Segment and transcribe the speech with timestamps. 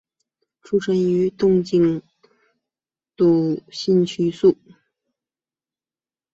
[0.63, 2.01] 出身于东京
[3.15, 4.57] 都新宿区。